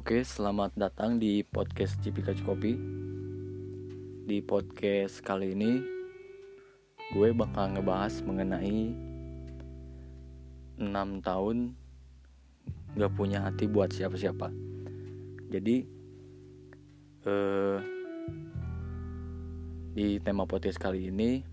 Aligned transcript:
Oke, 0.00 0.24
selamat 0.24 0.80
datang 0.80 1.20
di 1.20 1.44
podcast 1.44 2.00
Cipika 2.00 2.32
Kopi. 2.40 2.72
Di 4.24 4.40
podcast 4.40 5.20
kali 5.20 5.52
ini, 5.52 5.76
gue 7.12 7.28
bakal 7.36 7.76
ngebahas 7.76 8.24
mengenai 8.24 8.96
6 10.80 10.88
tahun 11.20 11.76
gak 12.96 13.12
punya 13.12 13.44
hati 13.44 13.68
buat 13.68 13.92
siapa-siapa. 13.92 14.48
Jadi, 15.52 15.84
eh, 17.28 17.78
di 19.92 20.16
tema 20.24 20.48
podcast 20.48 20.80
kali 20.80 21.12
ini, 21.12 21.44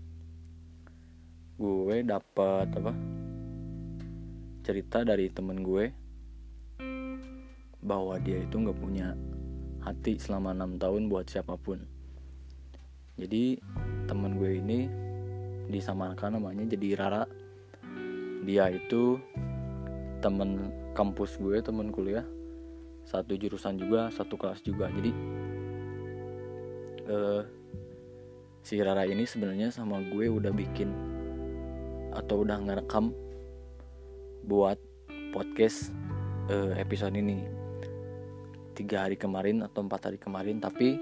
gue 1.60 1.96
dapat 2.00 2.64
apa? 2.72 2.96
Cerita 4.64 5.04
dari 5.04 5.28
temen 5.28 5.60
gue 5.60 6.07
bahwa 7.88 8.20
dia 8.20 8.44
itu 8.44 8.60
nggak 8.60 8.76
punya 8.76 9.16
hati 9.80 10.20
selama 10.20 10.52
enam 10.52 10.76
tahun 10.76 11.08
buat 11.08 11.24
siapa 11.24 11.56
pun. 11.56 11.80
Jadi 13.16 13.56
teman 14.04 14.36
gue 14.36 14.60
ini 14.60 14.86
disamakan 15.72 16.36
namanya 16.36 16.68
jadi 16.68 17.00
Rara. 17.00 17.24
Dia 18.44 18.68
itu 18.68 19.16
temen 20.20 20.68
kampus 20.92 21.40
gue 21.40 21.64
temen 21.64 21.88
kuliah. 21.88 22.28
Satu 23.08 23.40
jurusan 23.40 23.80
juga 23.80 24.12
satu 24.12 24.36
kelas 24.36 24.60
juga. 24.60 24.92
Jadi 24.92 25.10
uh, 27.08 27.42
si 28.60 28.76
Rara 28.84 29.08
ini 29.08 29.24
sebenarnya 29.24 29.72
sama 29.72 30.04
gue 30.12 30.28
udah 30.28 30.52
bikin 30.52 30.92
atau 32.12 32.44
udah 32.44 32.60
ngerekam 32.60 33.16
buat 34.44 34.76
podcast 35.32 35.92
uh, 36.48 36.72
episode 36.76 37.16
ini 37.16 37.57
tiga 38.78 39.10
hari 39.10 39.18
kemarin 39.18 39.66
atau 39.66 39.82
empat 39.82 40.06
hari 40.06 40.18
kemarin 40.22 40.62
tapi 40.62 40.94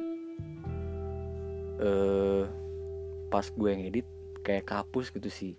eh, 1.77 2.43
pas 3.29 3.45
gue 3.53 3.71
ngedit 3.77 4.07
kayak 4.41 4.65
kapus 4.65 5.13
gitu 5.13 5.29
sih 5.29 5.53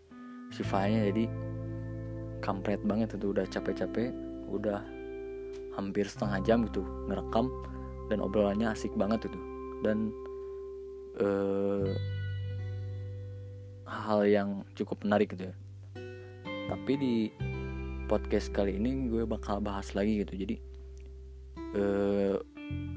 si 0.50 0.62
filenya. 0.66 1.06
Jadi 1.14 1.30
kampret 2.42 2.82
banget 2.82 3.14
itu 3.14 3.30
udah 3.30 3.46
capek-capek 3.46 4.09
udah 4.50 4.82
hampir 5.78 6.09
setengah 6.09 6.42
jam 6.42 6.66
gitu 6.66 6.82
ngerekam 7.06 7.52
dan 8.09 8.24
obrolannya 8.24 8.74
asik 8.74 8.90
banget 8.98 9.30
itu. 9.30 9.40
Dan 9.86 10.09
eh, 11.22 11.94
hal 13.86 14.26
yang 14.26 14.66
cukup 14.74 15.06
menarik 15.06 15.38
gitu 15.38 15.54
ya. 15.54 15.56
Tapi 16.68 16.94
di 17.00 17.16
podcast 18.08 18.52
kali 18.52 18.76
ini 18.80 19.08
gue 19.12 19.24
bakal 19.28 19.59
bahas 19.62 19.94
lagi 19.94 20.24
gitu. 20.24 20.34
Jadi 20.36 20.67
uh, 21.76 22.36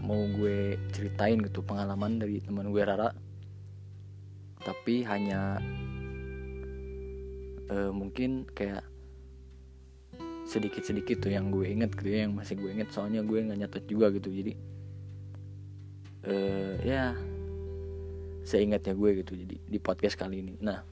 mau 0.04 0.22
gue 0.36 0.78
ceritain 0.94 1.38
gitu 1.40 1.64
pengalaman 1.64 2.20
dari 2.20 2.38
teman 2.42 2.70
gue 2.70 2.82
Rara. 2.82 3.10
Tapi 4.60 5.02
hanya 5.08 5.56
uh, 7.70 7.90
mungkin 7.90 8.44
kayak 8.50 8.84
sedikit-sedikit 10.50 11.22
tuh 11.22 11.30
yang 11.30 11.54
gue 11.54 11.62
inget 11.62 11.94
gitu 11.94 12.10
ya 12.10 12.26
yang 12.26 12.34
masih 12.34 12.58
gue 12.58 12.74
inget 12.74 12.90
soalnya 12.90 13.22
gue 13.22 13.38
nggak 13.38 13.54
nyatet 13.54 13.84
juga 13.86 14.10
gitu 14.10 14.34
jadi 14.34 14.52
uh, 16.26 16.74
ya 16.82 17.14
seingatnya 18.42 18.98
gue 18.98 19.22
gitu 19.22 19.38
jadi 19.38 19.56
di 19.62 19.78
podcast 19.78 20.18
kali 20.18 20.42
ini. 20.42 20.58
Nah 20.58 20.82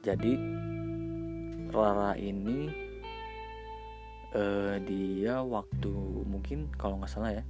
jadi 0.00 0.32
Rara 1.74 2.14
ini 2.16 2.89
uh, 4.34 4.76
dia 4.82 5.42
waktu 5.42 5.92
mungkin 6.26 6.70
kalau 6.78 6.98
nggak 6.98 7.10
salah 7.10 7.32
ya 7.34 7.44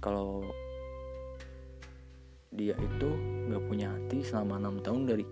kalau 0.00 0.48
dia 2.50 2.74
itu 2.74 3.08
nggak 3.46 3.62
punya 3.70 3.94
hati 3.94 4.26
selama 4.26 4.58
enam 4.58 4.82
tahun 4.82 5.06
dari 5.06 5.24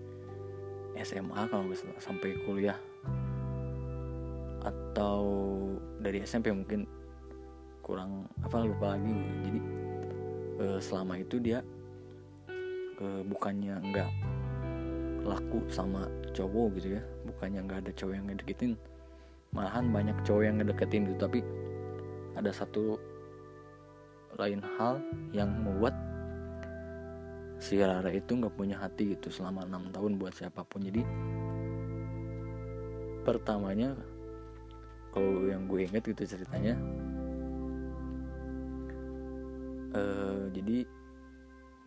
SMA 1.03 1.41
kalau 1.51 1.67
nggak 1.67 1.79
salah 1.79 1.99
sampai 1.99 2.31
kuliah. 2.47 2.79
Atau 4.63 5.23
dari 5.99 6.23
SMP 6.23 6.51
mungkin 6.51 6.87
kurang 7.83 8.29
apa 8.45 8.63
lupa 8.63 8.93
lagi 8.93 9.17
jadi 9.41 9.59
uh, 10.61 10.79
selama 10.79 11.17
itu 11.17 11.41
dia 11.41 11.65
uh, 13.01 13.21
bukannya 13.25 13.81
nggak 13.81 14.11
laku 15.25 15.65
sama 15.73 16.05
cowok 16.31 16.77
gitu 16.79 17.01
ya 17.01 17.03
bukannya 17.25 17.65
nggak 17.65 17.79
ada 17.87 17.91
cowok 17.97 18.13
yang 18.13 18.25
ngedeketin 18.29 18.71
malahan 19.55 19.89
banyak 19.89 20.17
cowok 20.25 20.43
yang 20.45 20.55
ngedeketin 20.61 21.09
gitu. 21.09 21.19
Tapi 21.19 21.39
ada 22.37 22.51
satu 22.53 22.97
lain 24.37 24.61
hal 24.77 25.01
yang 25.35 25.49
membuat 25.51 25.91
si 27.59 27.75
Rara 27.81 28.07
itu 28.13 28.39
nggak 28.39 28.55
punya 28.55 28.79
hati 28.79 29.17
gitu 29.17 29.27
selama 29.27 29.67
enam 29.67 29.91
tahun 29.91 30.15
buat 30.15 30.31
siapa 30.31 30.63
pun. 30.63 30.85
Jadi 30.85 31.03
pertamanya 33.27 33.93
kalau 35.11 35.49
yang 35.49 35.67
gue 35.67 35.83
inget 35.83 36.05
gitu 36.05 36.23
ceritanya 36.37 36.77
uh, 39.93 40.47
jadi 40.53 40.85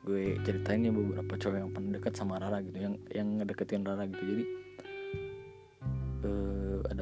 gue 0.03 0.23
ceritain 0.43 0.83
ya 0.83 0.91
beberapa 0.91 1.39
cowok 1.39 1.57
yang 1.57 1.71
pernah 1.71 1.91
dekat 1.95 2.15
sama 2.19 2.43
Rara 2.43 2.59
gitu 2.67 2.79
yang 2.83 2.95
yang 3.15 3.29
ngedeketin 3.39 3.87
Rara 3.87 4.05
gitu. 4.11 4.23
Jadi 4.27 4.45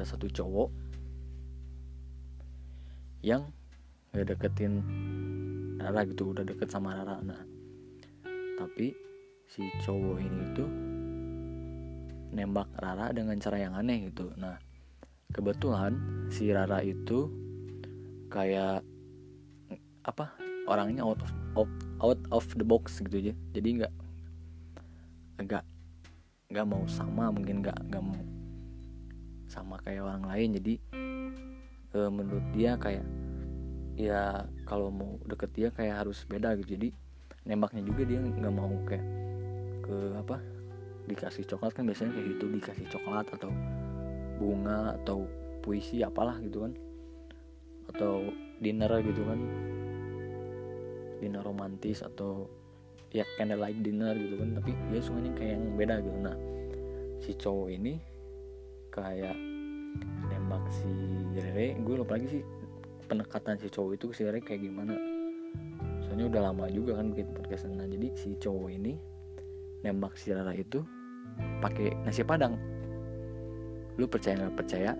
ada 0.01 0.09
satu 0.09 0.25
cowok 0.33 0.73
yang 3.21 3.45
gak 4.17 4.33
deketin 4.33 4.81
Rara 5.77 6.01
gitu 6.09 6.33
udah 6.33 6.41
deket 6.41 6.73
sama 6.73 6.97
Rara. 6.97 7.21
Nah 7.21 7.37
tapi 8.57 8.97
si 9.45 9.61
cowok 9.85 10.17
ini 10.17 10.43
tuh 10.57 10.69
nembak 12.33 12.65
Rara 12.81 13.13
dengan 13.13 13.37
cara 13.37 13.61
yang 13.61 13.77
aneh 13.77 14.09
gitu. 14.09 14.33
Nah 14.41 14.57
kebetulan 15.37 15.93
si 16.33 16.49
Rara 16.49 16.81
itu 16.81 17.29
kayak 18.33 18.81
apa 20.01 20.33
orangnya 20.65 21.05
out 21.05 21.21
of, 21.21 21.29
out, 21.53 21.71
out 22.01 22.21
of 22.33 22.45
the 22.57 22.65
box 22.65 23.05
gitu 23.05 23.29
aja. 23.29 23.33
Jadi 23.53 23.85
nggak 23.85 23.93
nggak 25.45 25.63
nggak 26.49 26.65
mau 26.65 26.89
sama 26.89 27.29
mungkin 27.29 27.61
nggak 27.61 27.77
nggak 27.85 28.01
mau 28.01 28.40
sama 29.51 29.75
kayak 29.83 30.07
orang 30.07 30.23
lain. 30.23 30.49
Jadi 30.55 30.73
e, 31.91 31.99
menurut 32.07 32.45
dia 32.55 32.79
kayak 32.79 33.03
ya 33.99 34.47
kalau 34.63 34.87
mau 34.87 35.19
deket 35.27 35.51
dia 35.51 35.67
kayak 35.75 36.07
harus 36.07 36.23
beda 36.23 36.55
gitu. 36.63 36.79
Jadi 36.79 36.95
nembaknya 37.43 37.83
juga 37.83 38.07
dia 38.07 38.23
nggak 38.23 38.55
mau 38.55 38.71
kayak 38.87 39.05
ke 39.83 39.95
apa 40.15 40.39
dikasih 41.11 41.43
coklat. 41.51 41.75
Kan 41.75 41.91
biasanya 41.91 42.15
kayak 42.15 42.27
gitu 42.39 42.45
dikasih 42.47 42.87
coklat 42.87 43.27
atau 43.35 43.51
bunga 44.39 44.95
atau 45.03 45.27
puisi 45.59 45.99
apalah 45.99 46.39
gitu 46.39 46.63
kan. 46.63 46.73
Atau 47.91 48.31
dinner 48.63 48.89
gitu 49.03 49.21
kan. 49.27 49.39
Dinner 51.19 51.43
romantis 51.43 52.01
atau 52.01 52.47
ya 53.11 53.27
candlelight 53.35 53.83
dinner 53.83 54.15
gitu 54.15 54.39
kan. 54.39 54.55
Tapi 54.55 54.71
dia 54.95 55.01
sukanya 55.03 55.31
kayak 55.35 55.51
yang 55.59 55.75
beda 55.75 55.95
gitu. 55.99 56.17
Nah 56.23 56.37
si 57.21 57.37
cowok 57.37 57.69
ini 57.69 58.10
kayak 58.91 59.35
nembak 60.27 60.63
si 60.69 60.91
Rere. 61.33 61.79
Gue 61.81 61.95
lupa 61.97 62.19
lagi 62.19 62.39
sih 62.39 62.43
pendekatan 63.07 63.57
si 63.57 63.71
cowok 63.71 63.91
itu 63.95 64.05
si 64.11 64.21
Rere 64.27 64.43
kayak 64.43 64.61
gimana. 64.67 64.95
Soalnya 66.05 66.27
udah 66.27 66.41
lama 66.51 66.67
juga 66.67 66.99
kan 66.99 67.15
bikin 67.15 67.31
podcast. 67.31 67.71
Nah 67.71 67.87
jadi 67.87 68.11
si 68.19 68.35
cowok 68.35 68.69
ini 68.71 68.99
nembak 69.81 70.13
si 70.19 70.35
Rara 70.35 70.53
itu 70.53 70.83
pakai 71.63 71.95
nasi 72.05 72.21
padang. 72.21 72.59
Lu 73.97 74.05
percaya 74.05 74.37
nggak 74.37 74.55
percaya? 74.59 74.91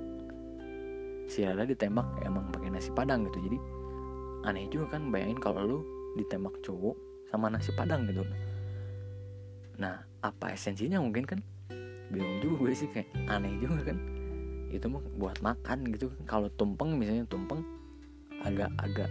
Si 1.30 1.46
Rara 1.46 1.64
ditembak 1.64 2.24
emang 2.26 2.50
pakai 2.50 2.70
nasi 2.74 2.90
padang 2.96 3.28
gitu. 3.30 3.40
Jadi 3.44 3.58
aneh 4.48 4.66
juga 4.74 4.98
kan 4.98 5.14
bayangin 5.14 5.38
kalau 5.38 5.62
lu 5.64 5.80
ditembak 6.18 6.58
cowok 6.66 6.98
sama 7.30 7.48
nasi 7.48 7.72
padang 7.76 8.08
gitu. 8.10 8.26
Nah 9.80 10.02
apa 10.22 10.54
esensinya 10.54 11.00
mungkin 11.02 11.26
kan 11.26 11.40
bingung 12.12 12.44
juga 12.44 12.76
sih 12.76 12.92
kayak 12.92 13.08
aneh 13.32 13.56
juga 13.64 13.92
kan. 13.92 13.98
Itu 14.68 14.92
mah 14.92 15.04
buat 15.16 15.40
makan 15.40 15.88
gitu. 15.96 16.12
Kan 16.12 16.24
kalau 16.28 16.48
tumpeng 16.60 17.00
misalnya 17.00 17.24
tumpeng 17.26 17.64
agak-agak 18.44 19.08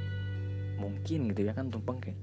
mungkin 0.81 1.33
gitu 1.33 1.49
ya 1.49 1.53
kan 1.53 1.69
tumpeng 1.69 2.01
kayak 2.01 2.17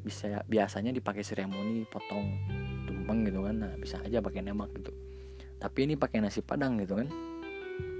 bisa 0.00 0.42
biasanya 0.48 0.90
dipakai 0.90 1.20
seremoni 1.20 1.84
potong 1.90 2.38
tumpeng 2.86 3.26
gitu 3.26 3.42
kan. 3.42 3.56
Nah 3.58 3.72
bisa 3.76 3.98
aja 4.00 4.22
pakai 4.22 4.46
nemak 4.46 4.70
gitu. 4.78 4.94
Tapi 5.60 5.78
ini 5.84 5.94
pakai 5.98 6.22
nasi 6.24 6.40
padang 6.40 6.78
gitu 6.78 6.96
kan. 6.96 7.08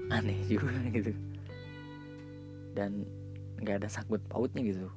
Aneh 0.09 0.39
juga 0.51 0.71
gitu. 0.89 1.11
Dan 2.71 3.03
nggak 3.61 3.85
ada 3.85 3.89
sangkut 3.91 4.23
pautnya 4.31 4.63
gitu. 4.63 4.87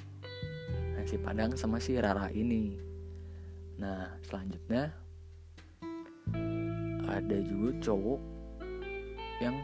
Nasi 0.95 1.19
padang 1.19 1.53
sama 1.59 1.83
si 1.83 1.99
Rara 1.99 2.31
ini. 2.33 2.79
Nah 3.77 4.15
selanjutnya 4.23 5.05
ada 7.09 7.37
juga 7.45 7.71
cowok 7.81 8.21
yang 9.43 9.57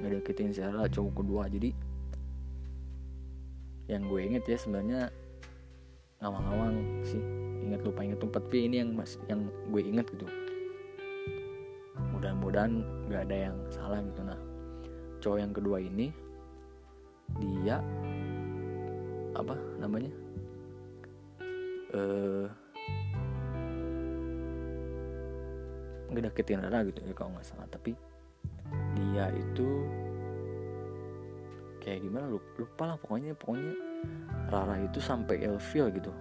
ngedeketin 0.00 0.52
Rara 0.56 0.88
cowok 0.88 1.12
kedua. 1.20 1.44
Jadi 1.52 1.70
yang 3.90 4.06
gue 4.06 4.20
inget 4.22 4.44
ya 4.46 4.56
sebenarnya 4.56 5.00
ngawang-ngawang 6.22 6.76
sih. 7.04 7.22
Inget 7.60 7.84
lupa 7.84 8.00
inget 8.02 8.18
tempat 8.18 8.42
tapi 8.48 8.66
ini 8.66 8.76
yang 8.80 8.90
mas 8.96 9.20
yang 9.28 9.46
gue 9.68 9.82
inget 9.84 10.06
gitu. 10.14 10.26
Mudah-mudahan 12.16 12.80
nggak 13.08 13.22
ada 13.28 13.36
yang 13.50 13.56
salah 13.68 14.00
gitu. 14.00 14.20
Nah 14.24 14.40
cowok 15.20 15.38
yang 15.38 15.52
kedua 15.52 15.76
ini 15.84 16.08
dia 17.38 17.78
apa 19.36 19.54
namanya 19.78 20.10
eh 21.94 22.46
ngedeketin 26.10 26.60
Rara 26.60 26.82
gitu 26.86 27.00
ya 27.06 27.14
kalau 27.14 27.32
nggak 27.34 27.46
salah. 27.46 27.66
Tapi 27.70 27.94
dia 28.98 29.30
itu 29.34 29.68
kayak 31.80 32.04
gimana 32.04 32.28
lupa 32.30 32.84
lah 32.84 32.96
pokoknya 33.00 33.32
pokoknya 33.34 33.72
Rara 34.52 34.76
itu 34.84 35.00
sampai 35.00 35.42
ilfil 35.46 35.88
gitu 35.94 36.12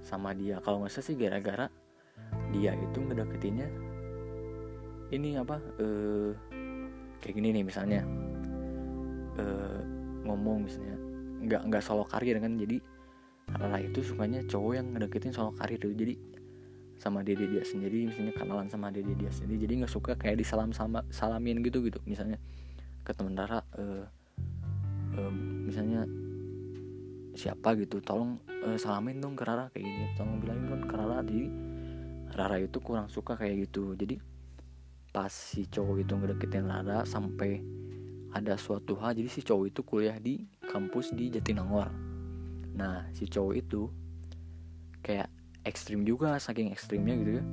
sama 0.00 0.32
dia. 0.32 0.62
Kalau 0.64 0.80
nggak 0.80 0.92
salah 0.92 1.06
sih 1.06 1.16
gara-gara 1.16 1.66
dia 2.54 2.72
itu 2.78 2.98
ngedeketinnya 3.02 3.68
ini 5.12 5.36
apa 5.36 5.60
eh 5.78 6.32
kayak 7.20 7.34
gini 7.36 7.48
nih 7.60 7.64
misalnya 7.66 8.00
eh 9.38 9.80
ngomong 10.24 10.64
misalnya 10.64 10.96
nggak 11.44 11.62
nggak 11.68 11.82
solo 11.84 12.08
karir 12.08 12.40
kan. 12.40 12.56
Jadi 12.56 12.80
Rara 13.44 13.76
itu 13.76 14.00
sukanya 14.00 14.40
cowok 14.48 14.72
yang 14.72 14.86
ngedeketin 14.96 15.36
solo 15.36 15.52
karir. 15.52 15.76
Dulu 15.76 15.92
jadi 15.92 16.14
sama 16.98 17.20
dia 17.26 17.36
dia 17.36 17.62
sendiri 17.66 18.08
misalnya 18.08 18.32
kenalan 18.32 18.70
sama 18.70 18.88
dia 18.88 19.02
dia 19.04 19.30
sendiri 19.30 19.66
jadi 19.66 19.84
nggak 19.84 19.92
suka 19.92 20.12
kayak 20.14 20.40
disalam 20.40 20.70
sama 20.72 21.02
salamin 21.10 21.60
gitu 21.60 21.84
gitu. 21.84 21.98
Misalnya 22.06 22.38
ke 23.04 23.12
temen 23.12 23.36
Rara 23.36 23.60
uh, 23.76 24.06
uh, 25.18 25.32
misalnya 25.68 26.08
siapa 27.34 27.74
gitu 27.74 27.98
tolong 27.98 28.38
uh, 28.64 28.78
salamin 28.78 29.18
dong 29.18 29.34
ke 29.34 29.42
Rara 29.44 29.68
kayak 29.74 29.84
gini. 29.84 30.04
Tolong 30.16 30.38
bilangin 30.40 30.64
dong 30.70 30.82
ke 30.86 30.94
Rara 30.94 31.20
jadi 31.26 31.46
Rara 32.34 32.56
itu 32.58 32.78
kurang 32.80 33.06
suka 33.10 33.38
kayak 33.38 33.68
gitu. 33.70 33.94
Jadi 33.94 34.18
pas 35.14 35.30
si 35.30 35.70
cowok 35.70 36.02
itu 36.02 36.12
ngedeketin 36.18 36.66
Rara 36.66 37.06
sampai 37.06 37.62
ada 38.34 38.58
suatu 38.58 38.98
hal 38.98 39.14
jadi 39.14 39.30
si 39.30 39.46
cowok 39.46 39.64
itu 39.70 39.80
kuliah 39.86 40.18
di 40.18 40.42
kampus 40.66 41.14
di 41.14 41.30
Jatinangor. 41.30 41.90
Nah 42.74 43.06
si 43.14 43.30
cowok 43.30 43.54
itu 43.54 43.86
ekstrim 45.64 46.04
juga 46.04 46.36
saking 46.38 46.70
ekstrimnya 46.70 47.14
gitu 47.20 47.32
ya. 47.40 47.44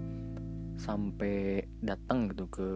Sampai 0.78 1.68
datang 1.82 2.32
gitu 2.32 2.48
ke 2.52 2.68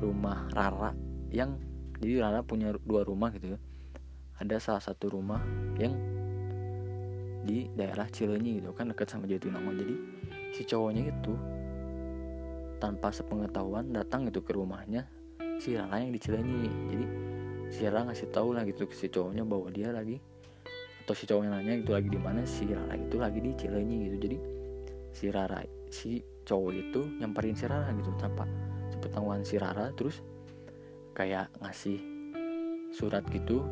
rumah 0.00 0.46
Rara 0.52 0.92
yang 1.32 1.58
jadi 1.98 2.22
Rara 2.22 2.40
punya 2.46 2.72
dua 2.86 3.02
rumah 3.02 3.34
gitu 3.34 3.56
ya. 3.56 3.58
Ada 4.36 4.60
salah 4.60 4.82
satu 4.82 5.12
rumah 5.16 5.40
yang 5.80 5.96
di 7.46 7.70
daerah 7.78 8.10
Cileunyi 8.10 8.58
gitu 8.62 8.74
kan 8.74 8.90
dekat 8.90 9.10
sama 9.10 9.26
Jatinangor. 9.26 9.74
Jadi 9.74 9.94
si 10.52 10.62
cowoknya 10.64 11.10
itu 11.12 11.34
tanpa 12.76 13.08
sepengetahuan 13.08 13.92
datang 13.92 14.28
gitu 14.28 14.44
ke 14.44 14.52
rumahnya 14.52 15.08
si 15.56 15.72
Rara 15.76 15.96
yang 16.00 16.12
di 16.12 16.20
Cileunyi 16.20 16.68
jadi 16.92 17.06
si 17.72 17.80
Rara 17.88 18.04
ngasih 18.08 18.28
tahu 18.28 18.52
lah 18.52 18.62
gitu 18.68 18.84
ke 18.84 18.94
si 18.94 19.08
cowoknya 19.08 19.44
bahwa 19.48 19.68
dia 19.72 19.88
lagi 19.92 20.20
atau 21.06 21.14
si 21.14 21.22
cowoknya 21.22 21.54
nanya 21.54 21.78
itu 21.78 21.94
lagi 21.94 22.10
di 22.10 22.18
mana? 22.18 22.42
Si 22.42 22.66
Rara 22.66 22.98
itu 22.98 23.14
lagi 23.14 23.38
di 23.38 23.54
Cileunyi 23.54 24.10
gitu. 24.10 24.16
Jadi 24.26 24.36
si 25.14 25.30
Rara 25.30 25.62
si 25.86 26.18
cowok 26.42 26.72
itu 26.74 27.00
nyamperin 27.22 27.54
si 27.54 27.70
Rara 27.70 27.94
gitu. 27.94 28.10
Tanpa 28.18 28.42
sepengetahuan 28.90 29.46
si 29.46 29.54
Rara 29.54 29.94
terus 29.94 30.18
kayak 31.14 31.46
ngasih 31.62 32.02
surat 32.90 33.22
gitu 33.30 33.62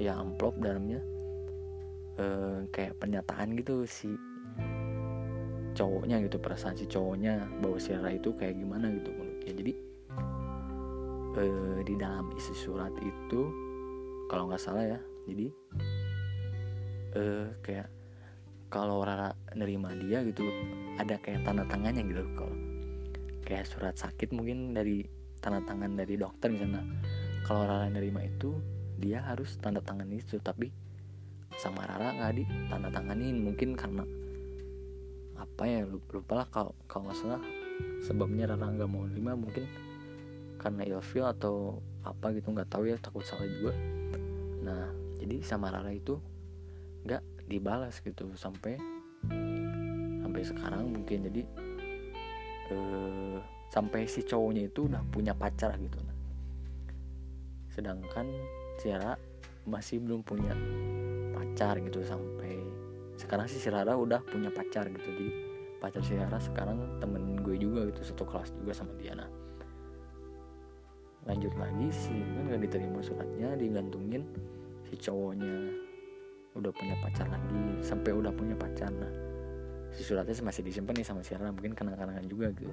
ya 0.00 0.16
amplop 0.16 0.56
dalamnya 0.56 1.04
eh, 2.16 2.64
kayak 2.72 2.96
pernyataan 2.96 3.60
gitu 3.60 3.84
si 3.84 4.08
cowoknya 5.76 6.24
gitu 6.24 6.40
perasaan 6.40 6.80
si 6.80 6.88
cowoknya 6.88 7.44
bahwa 7.60 7.76
si 7.76 7.92
Rara 7.92 8.16
itu 8.16 8.32
kayak 8.34 8.56
gimana 8.56 8.88
gitu 8.90 9.12
menurutnya 9.12 9.52
jadi 9.52 9.72
eh, 11.44 11.78
di 11.84 11.94
dalam 12.00 12.32
isi 12.34 12.56
surat 12.56 12.90
itu 13.04 13.40
kalau 14.32 14.48
nggak 14.48 14.62
salah 14.64 14.96
ya 14.96 15.00
jadi 15.28 15.59
eh, 17.14 17.46
kayak 17.62 17.88
kalau 18.70 19.02
Rara 19.02 19.34
nerima 19.58 19.90
dia 19.98 20.22
gitu 20.22 20.46
ada 20.94 21.18
kayak 21.18 21.42
tanda 21.42 21.66
tangannya 21.66 22.06
gitu. 22.06 22.22
Kalau 22.38 22.54
kayak 23.42 23.66
surat 23.66 23.98
sakit 23.98 24.30
mungkin 24.30 24.72
dari 24.72 25.02
tanda 25.42 25.58
tangan 25.66 25.98
dari 25.98 26.14
dokter 26.14 26.54
misalnya 26.54 26.86
kalau 27.42 27.66
Rara 27.66 27.90
nerima 27.90 28.22
itu 28.22 28.54
dia 28.94 29.26
harus 29.26 29.58
tanda 29.58 29.82
tangan 29.82 30.06
itu. 30.14 30.38
Tapi 30.38 30.70
sama 31.58 31.82
Rara 31.82 32.14
nggak 32.14 32.32
di 32.38 32.44
tanda 32.70 32.88
tanganin 32.94 33.42
mungkin 33.42 33.74
karena 33.74 34.06
apa 35.34 35.64
ya 35.66 35.88
lupa 35.88 36.44
lah 36.44 36.46
kalau 36.52 36.72
kalau 36.86 37.10
salah 37.10 37.42
sebabnya 38.06 38.54
Rara 38.54 38.70
nggak 38.70 38.86
mau 38.86 39.02
nerima. 39.02 39.34
Mungkin 39.34 39.66
karena 40.62 40.86
ilfil 40.86 41.26
atau 41.26 41.82
apa 42.06 42.30
gitu 42.38 42.54
nggak 42.54 42.70
tahu 42.70 42.86
ya 42.86 42.94
takut 43.02 43.26
salah 43.26 43.50
juga. 43.50 43.74
Nah 44.62 44.94
jadi 45.18 45.42
sama 45.42 45.74
Rara 45.74 45.90
itu 45.90 46.22
nggak 47.06 47.22
dibalas 47.50 47.98
gitu 48.00 48.30
sampai 48.36 48.76
sampai 50.22 50.42
sekarang 50.42 50.92
mungkin. 50.92 51.26
Jadi 51.30 51.42
eh, 52.70 53.38
sampai 53.70 54.06
si 54.06 54.26
cowoknya 54.26 54.66
itu 54.66 54.90
udah 54.90 55.02
punya 55.10 55.32
pacar 55.34 55.78
gitu 55.78 55.98
sedangkan 57.70 58.26
si 58.82 58.90
Rara 58.90 59.14
masih 59.62 60.02
belum 60.02 60.26
punya 60.26 60.52
pacar 61.30 61.78
gitu 61.78 62.02
sampai 62.02 62.58
sekarang 63.14 63.46
sih 63.46 63.62
si 63.62 63.70
Rara 63.70 63.94
udah 63.94 64.20
punya 64.26 64.50
pacar 64.50 64.90
gitu. 64.90 65.06
Jadi 65.06 65.28
pacar 65.78 66.02
si 66.04 66.18
Rara 66.18 66.36
sekarang 66.36 67.00
temen 67.00 67.40
gue 67.40 67.56
juga 67.56 67.88
gitu 67.88 68.12
satu 68.12 68.28
kelas 68.28 68.52
juga 68.52 68.72
sama 68.76 68.92
dia 69.00 69.16
nah 69.16 69.30
lanjut 71.24 71.52
lagi 71.56 71.88
sih 71.88 72.20
kan 72.36 72.52
gak 72.52 72.62
diterima 72.64 73.00
suratnya 73.00 73.56
digantungin 73.56 74.24
si 74.88 74.94
cowoknya 75.00 75.72
udah 76.58 76.72
punya 76.74 76.98
pacar 76.98 77.26
lagi 77.30 77.62
sampai 77.82 78.10
udah 78.10 78.32
punya 78.34 78.58
pacar. 78.58 78.90
Nah 78.90 79.12
si 79.90 80.06
suratnya 80.06 80.34
masih 80.42 80.62
disimpan 80.62 80.94
nih 80.98 81.06
sama 81.06 81.22
si 81.22 81.34
Rara 81.34 81.50
mungkin 81.50 81.74
kenang-kenangan 81.74 82.26
juga 82.26 82.50
gitu. 82.54 82.72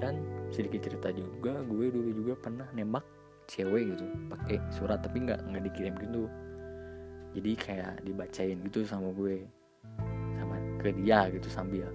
Dan 0.00 0.24
sedikit 0.52 0.88
cerita 0.88 1.12
juga 1.12 1.60
gue 1.64 1.86
dulu 1.92 2.10
juga 2.12 2.32
pernah 2.36 2.68
nembak 2.72 3.04
cewek 3.48 3.96
gitu 3.96 4.06
pakai 4.30 4.56
surat 4.72 5.02
tapi 5.02 5.24
nggak 5.24 5.40
nggak 5.48 5.62
dikirim 5.72 5.94
gitu. 6.00 6.24
Jadi 7.36 7.50
kayak 7.56 8.02
dibacain 8.04 8.58
gitu 8.64 8.84
sama 8.84 9.12
gue 9.14 9.44
sama 10.40 10.56
ke 10.80 10.92
dia 11.00 11.28
gitu 11.32 11.48
sambil 11.48 11.86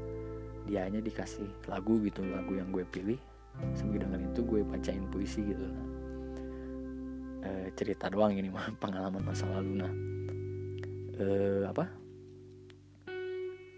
dianya 0.65 0.97
dikasih 0.97 1.45
lagu 1.69 2.01
gitu 2.01 2.25
lagu 2.25 2.57
yang 2.57 2.69
gue 2.73 2.85
pilih. 2.89 3.19
Sambil 3.71 4.03
dengan 4.03 4.19
itu 4.27 4.43
gue 4.43 4.67
bacain 4.67 5.07
puisi 5.13 5.39
gitu 5.39 5.63
nah 5.71 5.95
cerita 7.75 8.09
doang 8.09 8.33
ini 8.33 8.49
mah 8.49 8.73
pengalaman 8.83 9.21
masa 9.21 9.45
lalu 9.51 9.83
nah 9.83 10.14
e, 11.15 11.25
apa? 11.67 11.85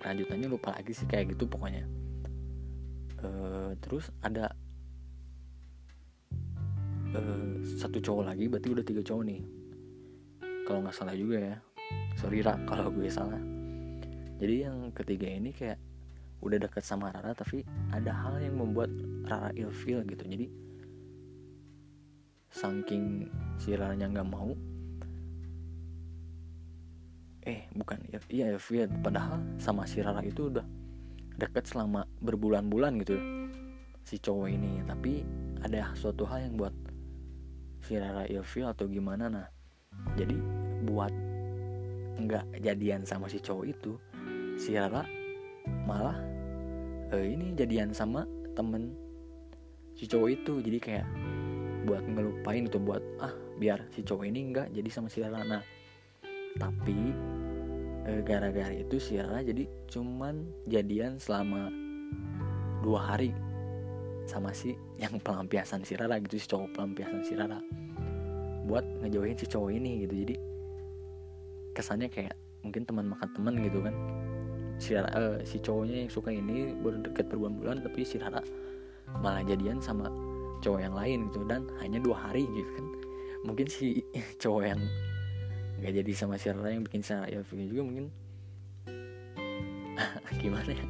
Lanjutannya 0.01 0.47
lupa 0.49 0.73
lagi 0.73 0.93
sih 0.93 1.05
kayak 1.05 1.37
gitu 1.37 1.45
pokoknya. 1.45 1.85
E, 3.21 3.29
terus 3.81 4.09
ada 4.25 4.53
e, 7.13 7.21
satu 7.77 8.01
cowok 8.01 8.23
lagi 8.33 8.45
berarti 8.49 8.67
udah 8.73 8.85
tiga 8.85 9.01
cowok 9.05 9.23
nih. 9.25 9.41
Kalau 10.65 10.79
nggak 10.83 10.95
salah 10.97 11.15
juga 11.15 11.37
ya. 11.39 11.55
Sorry 12.17 12.41
Ra 12.41 12.57
kalau 12.69 12.89
gue 12.89 13.07
salah. 13.07 13.39
Jadi 14.37 14.55
yang 14.65 14.93
ketiga 14.93 15.25
ini 15.29 15.53
kayak 15.53 15.81
udah 16.37 16.61
deket 16.61 16.85
sama 16.85 17.09
Rara 17.09 17.33
tapi 17.33 17.65
ada 17.89 18.13
hal 18.13 18.37
yang 18.37 18.61
membuat 18.61 18.93
Rara 19.25 19.49
ilfeel 19.57 20.05
gitu. 20.05 20.21
Jadi 20.21 20.45
saking 22.53 23.29
si 23.57 23.73
Raranya 23.73 24.09
nggak 24.09 24.29
mau 24.29 24.53
eh 27.47 27.63
bukan. 27.71 27.97
Ya 28.11 28.19
iya 28.27 28.45
ilfeel 28.51 28.91
padahal 28.99 29.39
sama 29.55 29.87
si 29.87 30.03
Rara 30.03 30.19
itu 30.19 30.51
udah 30.51 30.67
deket 31.39 31.63
selama 31.71 32.03
berbulan-bulan 32.19 32.99
gitu. 33.01 33.15
Si 34.03 34.19
cowok 34.19 34.47
ini. 34.51 34.83
Tapi 34.83 35.23
ada 35.63 35.95
suatu 35.95 36.27
hal 36.27 36.51
yang 36.51 36.59
buat 36.59 36.75
si 37.79 37.95
Rara 37.95 38.27
ilfeel 38.27 38.67
atau 38.67 38.91
gimana. 38.91 39.31
Nah 39.31 39.47
jadi 40.19 40.35
buat 40.83 41.15
nggak 42.19 42.59
jadian 42.59 43.07
sama 43.07 43.31
si 43.31 43.39
cowok 43.39 43.65
itu 43.65 43.95
si 44.59 44.75
Rara 44.75 45.05
malah 45.87 46.17
eh, 47.15 47.31
ini 47.31 47.55
jadian 47.55 47.95
sama 47.95 48.27
temen 48.59 48.91
si 49.95 50.03
cowok 50.03 50.29
itu. 50.35 50.53
Jadi 50.59 50.77
kayak 50.83 51.07
buat 51.87 52.03
ngelupain 52.03 52.67
itu 52.67 52.75
buat 52.83 52.99
ah 53.23 53.31
biar 53.55 53.87
si 53.95 54.03
cowok 54.03 54.27
ini 54.27 54.51
nggak 54.51 54.67
jadi 54.75 54.89
sama 54.91 55.07
si 55.07 55.23
Rara. 55.23 55.47
Nah 55.47 55.76
tapi 56.57 57.13
eh, 58.09 58.21
gara-gara 58.25 58.73
itu 58.73 58.97
si 58.97 59.17
Rara 59.21 59.41
jadi 59.45 59.65
cuman 59.89 60.45
jadian 60.67 61.21
selama 61.21 61.69
dua 62.81 63.15
hari 63.15 63.31
sama 64.27 64.51
si 64.51 64.75
yang 64.99 65.17
pelampiasan 65.23 65.87
si 65.87 65.95
Rara 65.95 66.19
gitu 66.19 66.35
si 66.35 66.45
cowok 66.51 66.75
pelampiasan 66.75 67.23
si 67.23 67.33
Rara 67.33 67.63
buat 68.67 68.83
ngejauhin 69.01 69.39
si 69.39 69.47
cowok 69.47 69.71
ini 69.71 70.03
gitu. 70.03 70.13
Jadi 70.27 70.35
kesannya 71.71 72.11
kayak 72.11 72.35
mungkin 72.61 72.83
teman 72.83 73.07
makan 73.07 73.29
teman 73.31 73.55
gitu 73.63 73.79
kan. 73.79 73.95
Si 74.77 74.93
Rara, 74.93 75.09
uh, 75.15 75.35
si 75.47 75.57
cowoknya 75.63 76.05
yang 76.05 76.11
suka 76.11 76.29
ini 76.29 76.75
baru 76.83 77.01
deket 77.01 77.31
berbulan-bulan 77.31 77.81
tapi 77.81 78.03
si 78.03 78.19
Rara 78.19 78.43
malah 79.23 79.41
jadian 79.47 79.79
sama 79.79 80.11
cowok 80.61 80.83
yang 80.83 80.93
lain 80.93 81.31
gitu. 81.31 81.47
Dan 81.47 81.65
hanya 81.79 82.03
dua 82.03 82.19
hari 82.29 82.43
gitu 82.51 82.69
kan. 82.75 82.85
Mungkin 83.47 83.67
si 83.71 84.03
cowok 84.43 84.63
yang 84.67 84.81
nggak 85.77 85.93
jadi 85.93 86.11
sama 86.17 86.41
si 86.41 86.49
Rara 86.49 86.73
yang 86.73 86.81
bikin 86.85 87.05
saya 87.05 87.29
ya 87.29 87.45
juga 87.45 87.83
mungkin. 87.85 88.09
Gimana 90.41 90.71
ya? 90.73 90.85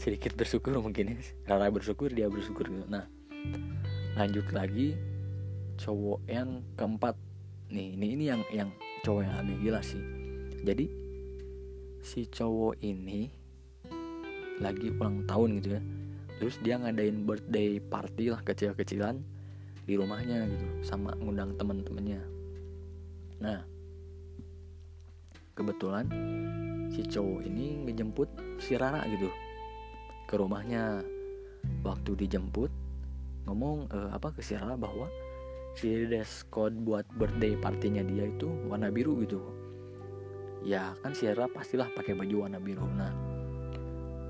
Sedikit 0.00 0.32
bersyukur 0.32 0.72
mungkin 0.80 1.12
ya. 1.12 1.16
Rara 1.44 1.68
bersyukur 1.68 2.08
dia 2.08 2.32
bersyukur 2.32 2.72
gitu. 2.72 2.88
Nah 2.88 3.04
lanjut 4.16 4.48
lagi. 4.56 4.96
Cowok 5.76 6.20
yang 6.28 6.64
keempat. 6.76 7.16
Nih 7.72 7.96
ini 7.96 8.06
ini 8.16 8.24
yang 8.28 8.42
yang 8.52 8.68
cowok 9.04 9.28
yang 9.28 9.34
agak 9.44 9.58
gila 9.60 9.80
sih. 9.84 10.02
Jadi 10.64 10.86
si 12.00 12.24
cowok 12.28 12.80
ini 12.80 13.28
lagi 14.60 14.88
ulang 14.96 15.28
tahun 15.28 15.60
gitu 15.60 15.68
ya. 15.76 15.82
Terus 16.40 16.56
dia 16.64 16.80
ngadain 16.80 17.28
birthday 17.28 17.76
party 17.76 18.32
lah 18.32 18.40
kecil-kecilan 18.40 19.20
di 19.84 20.00
rumahnya 20.00 20.48
gitu. 20.48 20.66
Sama 20.80 21.12
ngundang 21.20 21.56
temen-temennya 21.60 22.39
nah 23.40 23.64
kebetulan 25.56 26.06
si 26.92 27.04
cowok 27.06 27.40
ini 27.46 27.86
ngejemput 27.86 28.28
si 28.60 28.76
Rara 28.76 29.04
gitu 29.08 29.28
ke 30.28 30.34
rumahnya. 30.38 31.02
Waktu 31.84 32.16
dijemput 32.16 32.72
ngomong 33.44 33.92
uh, 33.92 34.10
apa 34.16 34.32
ke 34.32 34.40
si 34.40 34.56
Rara 34.56 34.80
bahwa 34.80 35.12
si 35.76 36.08
dress 36.08 36.48
code 36.48 36.72
buat 36.72 37.04
birthday 37.20 37.52
partinya 37.60 38.00
dia 38.00 38.32
itu 38.32 38.48
warna 38.64 38.88
biru 38.88 39.20
gitu. 39.20 39.44
Ya 40.64 40.96
kan 41.04 41.12
si 41.12 41.28
Rara 41.28 41.52
pastilah 41.52 41.92
pakai 41.92 42.16
baju 42.16 42.48
warna 42.48 42.56
biru. 42.56 42.88
Nah 42.96 43.12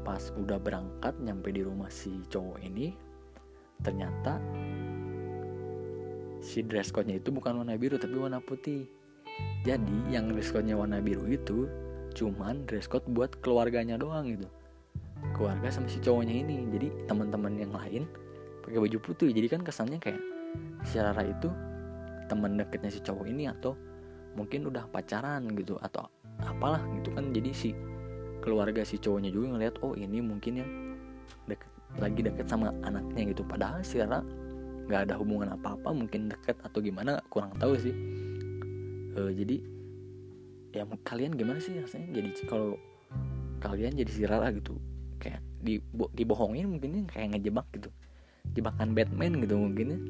pas 0.03 0.33
udah 0.35 0.59
berangkat 0.59 1.15
nyampe 1.23 1.55
di 1.55 1.63
rumah 1.63 1.93
si 1.93 2.25
cowok 2.27 2.59
ini 2.67 2.97
ternyata 3.85 4.41
si 6.41 6.65
dress 6.65 6.89
code-nya 6.91 7.21
itu 7.21 7.31
bukan 7.31 7.63
warna 7.63 7.77
biru 7.77 8.01
tapi 8.01 8.17
warna 8.17 8.41
putih 8.41 8.89
jadi 9.61 9.97
yang 10.09 10.33
dress 10.33 10.49
code-nya 10.57 10.73
warna 10.73 11.05
biru 11.05 11.29
itu 11.29 11.69
cuman 12.17 12.65
dress 12.65 12.89
code 12.89 13.05
buat 13.13 13.37
keluarganya 13.45 14.01
doang 14.01 14.33
gitu. 14.33 14.49
Keluarga 15.37 15.69
sama 15.69 15.85
si 15.93 16.01
cowoknya 16.01 16.33
ini. 16.33 16.65
Jadi 16.73 16.89
teman-teman 17.05 17.61
yang 17.61 17.73
lain 17.77 18.09
pakai 18.65 18.81
baju 18.81 18.99
putih. 19.05 19.37
Jadi 19.37 19.47
kan 19.53 19.61
kesannya 19.61 20.01
kayak 20.01 20.21
si 20.89 20.97
Rara 20.97 21.21
itu 21.21 21.53
teman 22.33 22.57
deketnya 22.57 22.89
si 22.89 23.05
cowok 23.05 23.27
ini 23.29 23.53
atau 23.53 23.77
mungkin 24.33 24.65
udah 24.73 24.89
pacaran 24.89 25.45
gitu 25.53 25.77
atau 25.85 26.09
apalah 26.41 26.81
gitu 26.97 27.13
kan. 27.13 27.29
Jadi 27.29 27.51
si 27.53 27.71
keluarga 28.41 28.81
si 28.81 28.97
cowoknya 28.97 29.29
juga 29.29 29.61
ngeliat 29.61 29.77
oh 29.85 29.93
ini 29.93 30.25
mungkin 30.25 30.53
yang 30.65 30.71
deket, 31.45 31.69
lagi 32.01 32.21
deket 32.25 32.49
sama 32.49 32.73
anaknya 32.81 33.29
gitu. 33.29 33.45
Padahal 33.45 33.85
si 33.85 34.01
Rara 34.01 34.25
nggak 34.89 35.13
ada 35.13 35.15
hubungan 35.21 35.53
apa-apa 35.53 35.93
mungkin 35.93 36.33
deket 36.33 36.57
atau 36.65 36.81
gimana 36.81 37.21
kurang 37.29 37.53
tahu 37.61 37.79
sih 37.79 37.95
e, 39.17 39.21
jadi 39.35 39.57
ya 40.71 40.83
kalian 41.03 41.35
gimana 41.35 41.59
sih 41.59 41.75
rasanya? 41.79 42.11
Jadi 42.15 42.31
kalau 42.47 42.79
kalian 43.61 43.99
jadi 43.99 44.11
si 44.11 44.23
Rara 44.25 44.49
gitu 44.55 44.79
kayak 45.21 45.45
di 45.61 45.83
dibohongin 46.17 46.67
mungkin 46.67 47.07
kayak 47.11 47.37
ngejebak 47.37 47.67
gitu. 47.77 47.91
Jebakan 48.57 48.97
Batman 48.97 49.39
gitu 49.43 49.55
mungkin 49.59 49.87
ya. 49.95 50.01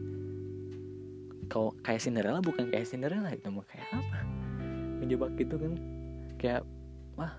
Kalau 1.50 1.74
kayak 1.82 2.00
Cinderella 2.00 2.38
bukan 2.38 2.70
kayak 2.70 2.86
Cinderella 2.86 3.34
itu 3.34 3.50
mau 3.50 3.66
kayak 3.66 3.88
apa? 3.90 4.18
Ngejebak 5.02 5.30
gitu 5.36 5.54
kan. 5.58 5.72
Kayak 6.38 6.62
wah 7.18 7.34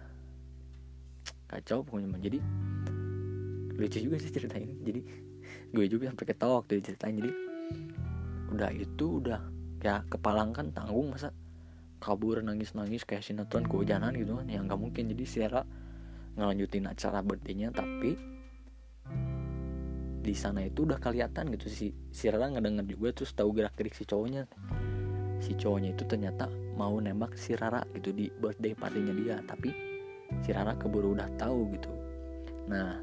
kacau 1.52 1.84
pokoknya 1.84 2.16
jadi 2.22 2.40
lucu 3.76 3.98
juga 3.98 4.16
sih 4.22 4.32
cerita 4.32 4.56
ini 4.56 4.78
jadi 4.86 5.02
gue 5.72 5.86
juga 5.88 6.12
sampai 6.12 6.26
ketawa 6.28 6.54
waktu 6.62 6.80
diceritain. 6.84 7.16
Jadi 7.18 7.32
udah 8.52 8.70
itu 8.76 9.06
udah 9.24 9.40
ya 9.82 10.04
kepalangkan 10.12 10.76
tanggung 10.76 11.10
masa 11.16 11.32
kabur 12.02 12.42
nangis 12.42 12.74
nangis 12.74 13.06
kayak 13.06 13.22
sinetron 13.22 13.70
kehujanan 13.70 14.18
gitu 14.18 14.42
kan. 14.42 14.50
Ya 14.50 14.60
nggak 14.60 14.82
mungkin. 14.82 15.14
Jadi 15.14 15.24
Sierra 15.30 15.62
ngelanjutin 16.36 16.90
acara 16.90 17.22
birthday 17.22 17.70
tapi 17.70 18.12
di 20.22 20.38
sana 20.38 20.62
itu 20.62 20.86
udah 20.86 21.02
kelihatan 21.02 21.50
gitu. 21.58 21.68
Si 21.68 21.90
si 22.14 22.30
Rara 22.30 22.54
ngedenger 22.54 22.86
juga 22.86 23.10
terus 23.12 23.34
tahu 23.34 23.58
gerak 23.58 23.74
gerik 23.74 23.98
si 23.98 24.06
cowoknya. 24.06 24.46
Si 25.42 25.58
cowoknya 25.58 25.98
itu 25.98 26.06
ternyata 26.06 26.46
mau 26.78 26.94
nembak 27.02 27.34
si 27.34 27.58
Rara 27.58 27.82
gitu 27.98 28.14
di 28.14 28.30
birthday 28.30 28.78
partinya 28.78 29.14
dia. 29.18 29.42
Tapi 29.42 29.70
si 30.46 30.54
Rara 30.54 30.78
keburu 30.78 31.18
udah 31.18 31.28
tahu 31.42 31.74
gitu. 31.74 31.92
Nah 32.70 33.02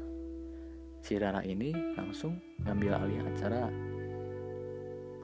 si 1.03 1.19
Rara 1.19 1.43
ini 1.43 1.75
langsung 1.99 2.39
ngambil 2.63 2.91
alih 2.95 3.19
acara. 3.27 3.67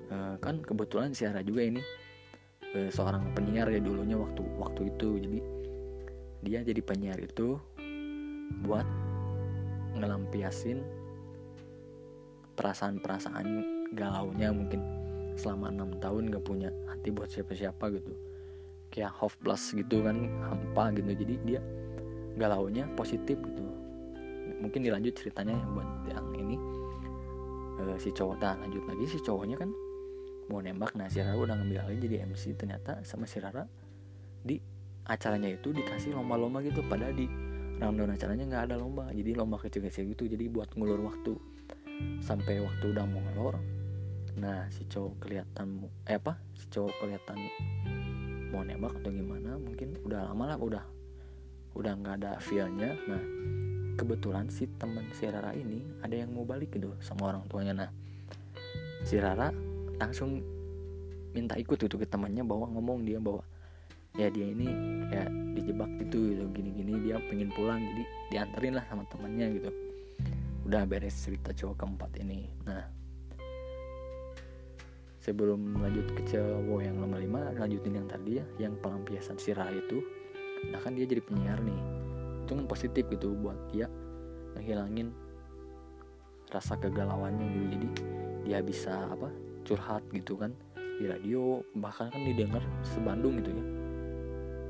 E, 0.05 0.17
kan 0.43 0.59
kebetulan 0.61 1.15
si 1.15 1.23
Rara 1.23 1.41
juga 1.41 1.63
ini 1.63 1.79
seorang 2.91 3.31
penyiar 3.31 3.67
ya 3.71 3.79
dulunya 3.79 4.19
waktu 4.19 4.41
waktu 4.59 4.81
itu. 4.91 5.09
Jadi 5.19 5.39
dia 6.45 6.59
jadi 6.61 6.81
penyiar 6.83 7.19
itu 7.23 7.57
buat 8.61 8.85
ngelampiasin 9.95 10.83
perasaan-perasaan 12.55 13.47
galaunya 13.95 14.51
mungkin. 14.51 14.81
Selama 15.35 15.67
enam 15.67 15.99
tahun 15.99 16.31
gak 16.31 16.47
punya 16.47 16.71
hati 16.87 17.11
buat 17.11 17.27
siapa-siapa 17.27 17.91
gitu. 17.91 18.13
Kayak 18.87 19.11
hopeless 19.19 19.75
gitu 19.75 20.03
kan 20.03 20.31
hampa 20.47 20.95
gitu. 20.95 21.11
Jadi 21.11 21.35
dia 21.43 21.61
galaunya 22.39 22.87
positif 22.95 23.35
gitu. 23.43 23.65
Mungkin 24.63 24.87
dilanjut 24.87 25.11
ceritanya 25.19 25.59
yang 25.59 25.71
buat 25.75 25.89
yang 26.07 26.27
ini. 26.39 26.55
Uh, 27.75 27.99
si 27.99 28.07
cowok 28.15 28.39
nah 28.39 28.55
lanjut 28.63 28.83
lagi. 28.87 29.03
Si 29.11 29.19
cowoknya 29.19 29.59
kan 29.59 29.75
mau 30.49 30.61
nembak. 30.61 30.93
Nah 30.97 31.09
si 31.09 31.21
Rara 31.21 31.37
udah 31.37 31.55
ngambil 31.57 31.85
alih 31.85 31.99
jadi 32.05 32.25
MC 32.25 32.57
ternyata 32.57 33.01
sama 33.01 33.25
si 33.25 33.41
Rara 33.41 33.65
di 34.45 34.61
acaranya 35.05 35.49
itu 35.49 35.73
dikasih 35.73 36.13
lomba-lomba 36.13 36.61
gitu. 36.61 36.85
Padahal 36.85 37.13
di 37.13 37.25
rundown 37.81 38.13
acaranya 38.13 38.45
nggak 38.45 38.63
ada 38.71 38.75
lomba. 38.77 39.09
Jadi 39.11 39.31
lomba 39.33 39.57
kecil-kecil 39.61 40.13
gitu. 40.13 40.23
Jadi 40.29 40.45
buat 40.49 40.73
ngulur 40.77 41.01
waktu. 41.05 41.33
Sampai 42.21 42.59
waktu 42.61 42.91
udah 42.91 43.05
mau 43.07 43.21
ngelor. 43.31 43.55
Nah 44.35 44.67
si 44.69 44.83
cowok 44.85 45.25
kelihatan 45.25 45.87
eh 46.05 46.19
apa? 46.19 46.37
Si 46.53 46.67
cowok 46.67 46.93
kelihatan 46.99 47.39
mau 48.51 48.61
nembak 48.61 48.99
atau 49.01 49.11
gimana 49.11 49.57
mungkin 49.57 49.99
udah 50.03 50.31
lama 50.31 50.55
lah 50.55 50.57
udah 50.59 50.83
udah 51.75 51.93
nggak 51.95 52.15
ada 52.23 52.31
feelnya. 52.43 52.99
Nah 53.07 53.23
kebetulan 53.95 54.51
si 54.51 54.67
teman 54.75 55.07
si 55.15 55.23
Rara 55.27 55.55
ini 55.55 55.83
ada 56.03 56.15
yang 56.19 56.35
mau 56.35 56.43
balik 56.43 56.75
gitu 56.75 56.91
sama 56.99 57.31
orang 57.31 57.47
tuanya. 57.47 57.73
Nah 57.73 57.89
si 59.07 59.15
Rara 59.15 59.74
langsung 59.99 60.43
minta 61.35 61.59
ikut 61.59 61.75
gitu 61.75 61.99
ke 61.99 62.07
temannya 62.07 62.47
bawa 62.47 62.71
ngomong 62.71 63.03
dia 63.03 63.19
bawa 63.19 63.43
ya 64.15 64.31
dia 64.31 64.47
ini 64.47 64.71
kayak 65.11 65.29
dijebak 65.59 65.91
gitu 66.07 66.31
gitu 66.31 66.43
gini-gini 66.55 67.03
dia 67.03 67.19
pengen 67.27 67.51
pulang 67.51 67.83
jadi 67.83 68.03
dianterin 68.31 68.73
lah 68.79 68.85
sama 68.87 69.03
temannya 69.11 69.59
gitu. 69.59 69.69
Udah 70.65 70.87
beres 70.87 71.13
cerita 71.19 71.51
cowok 71.51 71.75
keempat 71.83 72.11
ini. 72.23 72.47
Nah 72.63 72.83
sebelum 75.19 75.81
lanjut 75.81 76.07
ke 76.15 76.21
cowok 76.31 76.79
yang 76.85 76.95
nomor 77.01 77.19
lima 77.19 77.51
lanjutin 77.59 77.99
yang 77.99 78.07
tadi 78.07 78.39
ya 78.39 78.45
yang 78.55 78.73
pelampiasan 78.79 79.35
sirah 79.35 79.67
itu. 79.75 79.99
Nah 80.71 80.79
kan 80.79 80.95
dia 80.95 81.03
jadi 81.03 81.19
penyiar 81.19 81.59
nih. 81.59 81.79
Itu 82.47 82.55
kan 82.55 82.65
positif 82.71 83.11
gitu 83.11 83.35
buat 83.35 83.59
dia 83.75 83.91
ngehilangin 84.55 85.11
rasa 86.55 86.79
kegalauannya 86.79 87.45
gitu. 87.51 87.67
Jadi 87.75 87.87
dia 88.47 88.63
bisa 88.63 89.11
apa 89.11 89.27
curhat 89.65 90.05
gitu 90.13 90.37
kan 90.37 90.53
di 91.01 91.11
radio 91.11 91.59
bahkan 91.75 92.07
kan 92.13 92.21
didengar 92.23 92.63
sebandung 92.85 93.41
gitu 93.43 93.51
ya. 93.51 93.65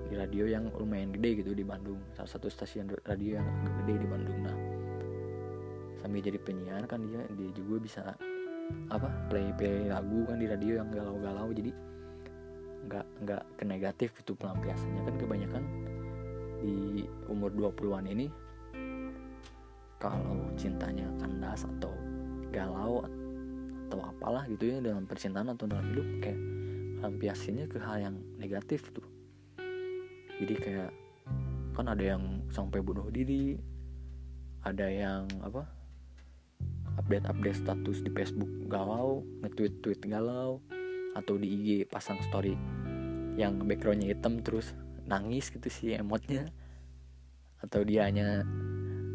Di 0.05 0.13
radio 0.17 0.43
yang 0.49 0.69
lumayan 0.73 1.13
gede 1.13 1.45
gitu 1.45 1.51
di 1.53 1.65
Bandung 1.65 1.99
salah 2.15 2.29
satu 2.29 2.47
stasiun 2.49 2.89
radio 3.05 3.37
yang 3.37 3.47
gede 3.83 3.95
di 4.01 4.07
Bandung. 4.07 4.39
Nah 4.41 4.57
sambil 6.01 6.21
jadi 6.21 6.37
penyiar 6.41 6.85
kan 6.85 7.01
dia 7.05 7.21
dia 7.33 7.49
juga 7.53 7.75
bisa 7.81 8.01
apa 8.89 9.09
play 9.29 9.49
play 9.57 9.89
lagu 9.89 10.25
kan 10.25 10.39
di 10.41 10.47
radio 10.49 10.81
yang 10.81 10.89
galau-galau. 10.89 11.51
Jadi 11.53 11.71
nggak 12.85 13.05
nggak 13.25 13.43
ke 13.57 13.63
negatif 13.65 14.09
itu 14.17 14.33
pelampiasannya. 14.33 15.01
Kan 15.05 15.15
kebanyakan 15.19 15.63
di 16.63 17.05
umur 17.29 17.53
20-an 17.53 18.09
ini 18.09 18.25
kalau 19.99 20.49
cintanya 20.57 21.05
kandas 21.17 21.65
atau 21.77 21.93
galau 22.53 23.05
atau 23.85 24.01
apalah 24.01 24.49
gitu 24.49 24.73
ya 24.73 24.77
dalam 24.81 25.05
percintaan 25.05 25.53
atau 25.53 25.69
dalam 25.69 25.85
hidup 25.93 26.07
kayak 26.25 26.39
pelampiasannya 26.99 27.65
ke 27.69 27.77
hal 27.77 27.97
yang 28.01 28.15
negatif 28.41 28.89
tuh. 28.89 29.05
Jadi 30.41 30.55
kayak 30.57 30.91
kan 31.77 31.91
ada 31.91 32.15
yang 32.15 32.41
sampai 32.49 32.79
bunuh 32.79 33.11
diri 33.11 33.59
ada 34.65 34.89
yang 34.89 35.29
apa 35.45 35.69
update-update 36.97 37.59
status 37.59 38.01
di 38.01 38.09
Facebook 38.09 38.49
galau, 38.71 39.21
nge-tweet-tweet 39.43 40.01
galau, 40.07 40.63
atau 41.13 41.35
di 41.37 41.47
IG 41.51 41.67
pasang 41.91 42.17
story 42.25 42.55
yang 43.35 43.59
backgroundnya 43.67 44.15
hitam 44.15 44.39
terus 44.39 44.71
nangis 45.05 45.51
gitu 45.51 45.67
sih 45.67 45.93
emotnya. 45.93 46.49
Atau 47.61 47.83
dia 47.85 48.07
hanya 48.07 48.47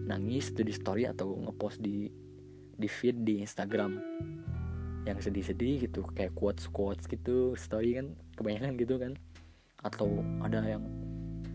nangis 0.07 0.53
tuh 0.53 0.63
di 0.63 0.75
story 0.77 1.09
atau 1.09 1.35
ngepost 1.35 1.81
di 1.83 2.07
di 2.81 2.89
feed 2.89 3.27
di 3.27 3.45
Instagram 3.45 4.01
yang 5.09 5.17
sedih-sedih 5.17 5.89
gitu 5.89 6.05
kayak 6.13 6.37
quotes 6.37 6.69
quotes 6.69 7.09
gitu 7.09 7.57
story 7.57 7.97
kan 7.97 8.13
kebanyakan 8.37 8.77
gitu 8.77 9.01
kan. 9.01 9.13
Atau 9.81 10.21
ada 10.45 10.61
yang 10.65 10.85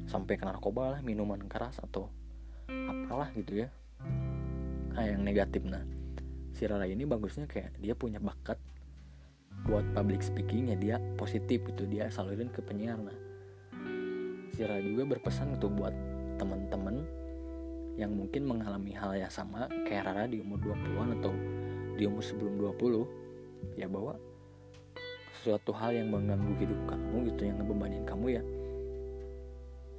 sampai 0.10 0.38
ke 0.38 0.46
narkoba 0.46 0.98
lah 0.98 1.00
minuman 1.02 1.42
keras 1.46 1.78
atau 1.82 2.10
apalah 2.70 3.30
gitu 3.38 3.66
ya. 3.66 3.70
Nah 4.96 5.06
yang 5.06 5.22
negatif. 5.22 5.62
Nah 5.66 5.82
si 6.56 6.66
Rara 6.66 6.88
ini 6.88 7.04
bagusnya 7.04 7.46
kayak 7.46 7.78
dia 7.78 7.94
punya 7.94 8.18
bakat 8.18 8.58
buat 9.66 9.84
public 9.98 10.22
speaking 10.22 10.72
ya 10.72 10.78
dia 10.78 10.96
positif 11.18 11.64
gitu 11.68 11.86
dia 11.86 12.10
salurin 12.10 12.50
ke 12.50 12.66
penyiar. 12.66 12.98
Nah 12.98 13.18
si 14.54 14.62
Rara 14.66 14.82
juga 14.82 15.06
berpesan 15.18 15.54
gitu 15.58 15.70
buat 15.70 15.94
teman-teman 16.42 17.06
yang 17.96 18.12
mungkin 18.12 18.44
mengalami 18.44 18.92
hal 18.92 19.16
yang 19.16 19.32
sama 19.32 19.72
kayak 19.88 20.10
Rara 20.10 20.28
di 20.28 20.44
umur 20.44 20.60
20-an 20.64 21.10
atau 21.22 21.34
di 21.96 22.04
umur 22.04 22.24
sebelum 22.24 22.60
20 22.60 23.25
ya 23.76 23.88
bahwa 23.90 24.16
suatu 25.44 25.76
hal 25.76 25.94
yang 25.94 26.10
mengganggu 26.10 26.58
hidup 26.58 26.80
kamu 26.90 27.30
gitu 27.30 27.42
yang 27.46 27.62
ngebebanin 27.62 28.04
kamu 28.08 28.42
ya 28.42 28.44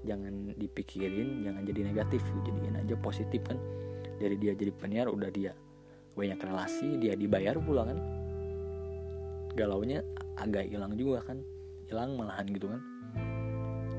jangan 0.07 0.55
dipikirin 0.55 1.43
jangan 1.43 1.63
jadi 1.67 1.81
negatif. 1.91 2.23
Jadiin 2.47 2.79
aja 2.79 2.95
positif 3.03 3.43
kan. 3.43 3.59
Dari 4.17 4.39
dia 4.39 4.55
jadi 4.57 4.73
penyiar 4.73 5.11
udah 5.11 5.29
dia 5.29 5.53
banyak 6.17 6.41
relasi 6.41 6.97
dia 6.97 7.19
dibayar 7.19 7.59
pula 7.59 7.85
kan. 7.85 7.99
Galaunya 9.59 10.01
agak 10.39 10.71
hilang 10.71 10.95
juga 10.95 11.27
kan. 11.27 11.43
Hilang 11.91 12.15
malahan 12.17 12.47
gitu 12.49 12.71
kan. 12.71 12.81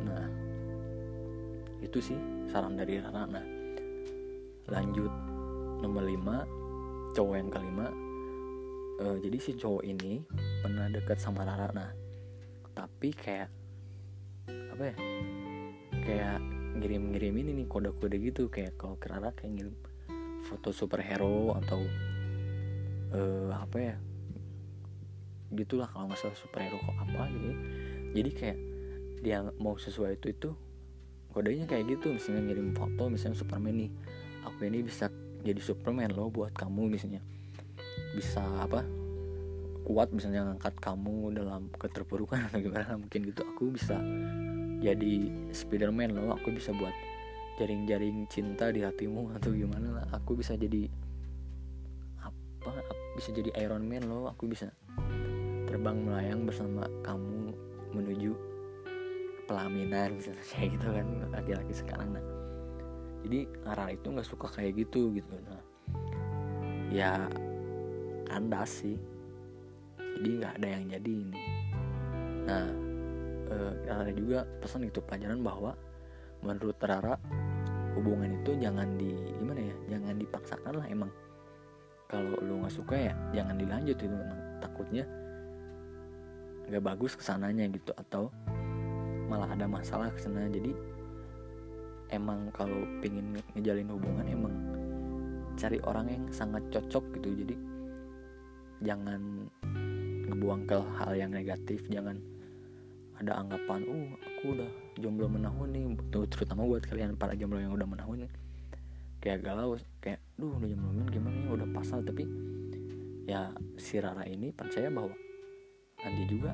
Nah 0.08 0.26
itu 1.84 2.00
sih 2.02 2.18
saran 2.50 2.80
dari 2.80 2.98
Rara 3.04 3.28
nah 3.30 3.46
lanjut 4.68 5.12
nomor 5.80 6.04
5 6.04 7.14
cowok 7.16 7.36
yang 7.38 7.50
kelima 7.54 7.88
uh, 9.01 9.18
jadi 9.22 9.38
si 9.38 9.51
cowok 9.58 9.84
ini 9.86 10.24
pernah 10.62 10.89
deket 10.89 11.18
sama 11.22 11.46
Rara 11.46 11.70
nah 11.74 11.92
tapi 12.74 13.13
kayak 13.13 13.50
apa 14.48 14.84
ya 14.94 14.96
kayak 16.06 16.39
ngirim-ngirim 16.77 17.34
ini 17.42 17.51
nih 17.63 17.68
kode-kode 17.68 18.18
gitu 18.22 18.48
kayak 18.54 18.77
kalau 18.77 18.96
ke 19.01 19.10
Rara 19.10 19.34
kayak 19.34 19.58
ngirim 19.58 19.75
foto 20.46 20.70
superhero 20.70 21.58
atau 21.58 21.82
uh, 23.12 23.51
apa 23.58 23.77
ya 23.82 23.96
gitulah 25.58 25.88
kalau 25.89 26.12
nggak 26.12 26.20
salah 26.20 26.38
superhero 26.38 26.77
kok 26.80 26.96
apa 26.96 27.24
gitu. 27.32 27.51
Jadi 28.16 28.30
kayak 28.36 28.58
dia 29.24 29.42
mau 29.58 29.75
sesuai 29.75 30.22
itu 30.22 30.30
itu 30.32 30.50
kodenya 31.34 31.66
kayak 31.66 31.98
gitu 31.98 32.13
misalnya 32.13 32.54
ngirim 32.54 32.74
foto 32.74 33.10
misalnya 33.10 33.38
Superman 33.38 33.75
nih 33.77 33.92
aku 34.46 34.70
ini 34.70 34.86
bisa 34.86 35.10
jadi 35.42 35.62
Superman 35.62 36.13
loh 36.13 36.30
buat 36.30 36.54
kamu 36.54 36.94
misalnya 36.98 37.22
bisa 38.18 38.42
apa 38.42 38.82
kuat 39.86 40.10
misalnya 40.10 40.50
ngangkat 40.50 40.74
kamu 40.82 41.38
dalam 41.38 41.70
keterpurukan 41.78 42.50
atau 42.50 42.60
gimana 42.60 42.98
mungkin 42.98 43.30
gitu. 43.30 43.46
Aku 43.56 43.70
bisa 43.70 44.02
jadi 44.82 45.30
Spiderman 45.54 46.18
loh 46.18 46.34
aku 46.34 46.54
bisa 46.54 46.74
buat 46.74 46.94
jaring-jaring 47.58 48.30
cinta 48.30 48.70
di 48.74 48.82
hatimu 48.82 49.38
atau 49.38 49.54
gimana 49.54 50.02
lah. 50.02 50.06
Aku 50.18 50.34
bisa 50.34 50.58
jadi 50.58 50.90
apa 52.20 52.84
bisa 53.16 53.30
jadi 53.32 53.53
Iron 53.64 53.86
Man 53.86 54.10
loh. 54.10 54.27
Aku 54.34 54.50
bisa 54.50 54.74
terbang 55.70 56.03
melayang 56.03 56.44
bersama 56.44 56.90
kamu 57.06 57.56
menuju 57.96 58.36
pelaminan 59.48 60.20
misalnya 60.20 60.44
kayak 60.51 60.70
gitu 60.75 60.88
kan 60.92 61.08
laki-laki 61.32 61.74
sekarang. 61.74 62.10
Nah 62.12 62.25
jadi 63.24 63.48
arah 63.72 63.96
itu 63.96 64.08
nggak 64.12 64.27
suka 64.27 64.51
kayak 64.51 64.84
gitu 64.84 65.16
gitu. 65.16 65.32
Nah 65.48 65.62
ya 66.92 67.32
kandas 68.27 68.83
sih. 68.83 69.00
Jadi 69.98 70.29
nggak 70.44 70.53
ada 70.59 70.68
yang 70.68 70.83
jadi 70.92 71.11
ini. 71.24 71.42
Nah 72.44 72.66
eh, 73.48 73.74
ada 73.87 74.11
juga 74.11 74.44
pesan 74.59 74.83
itu 74.83 75.00
pelajaran 75.00 75.40
bahwa 75.40 75.72
menurut 76.44 76.77
Rara 76.83 77.16
hubungan 77.98 78.37
itu 78.44 78.53
jangan 78.61 78.94
di 79.00 79.09
gimana 79.42 79.61
ya 79.63 79.75
jangan 79.96 80.16
dipaksakan 80.20 80.74
lah 80.83 80.87
emang. 80.92 81.11
Kalau 82.11 82.35
lu 82.44 82.63
nggak 82.63 82.75
suka 82.75 82.96
ya 82.96 83.13
jangan 83.31 83.55
dilanjut 83.55 83.98
itu 84.00 84.18
takutnya 84.59 85.03
nggak 86.68 86.83
bagus 86.83 87.16
ke 87.16 87.24
sananya 87.24 87.63
gitu 87.72 87.96
atau 87.96 88.27
malah 89.27 89.48
ada 89.51 89.68
masalah 89.68 90.11
ke 90.11 90.20
sana 90.20 90.48
jadi 90.51 90.72
emang 92.11 92.48
kalau 92.55 92.87
pengen 93.03 93.40
ngejalin 93.55 93.92
hubungan 93.92 94.27
emang 94.27 94.55
cari 95.57 95.81
orang 95.83 96.07
yang 96.07 96.24
sangat 96.29 96.63
cocok 96.70 97.03
gitu. 97.20 97.29
Jadi 97.44 97.55
jangan 98.83 99.50
ngebuang 100.27 100.68
ke 100.68 100.77
hal 101.00 101.11
yang 101.16 101.31
negatif 101.33 101.81
jangan 101.87 102.20
ada 103.18 103.42
anggapan 103.42 103.81
uh 103.90 104.09
aku 104.22 104.53
udah 104.53 104.70
jomblo 105.01 105.25
menahun 105.25 105.70
nih. 105.74 105.85
Terutama 106.13 106.70
buat 106.70 106.85
kalian 106.85 107.18
para 107.18 107.33
jomblo 107.33 107.57
yang 107.57 107.74
udah 107.74 107.87
menahun 107.90 108.29
kayak 109.18 109.42
galau 109.42 109.75
kayak 109.98 110.22
duh 110.37 110.53
udah 110.53 110.70
jomblo 110.70 111.03
gimana 111.09 111.35
ya 111.42 111.50
udah 111.57 111.68
pasal 111.74 112.05
tapi 112.05 112.24
ya 113.25 113.50
si 113.75 113.98
Rara 113.98 114.24
ini 114.29 114.53
percaya 114.53 114.94
bahwa 114.94 115.11
nanti 116.00 116.24
juga 116.29 116.53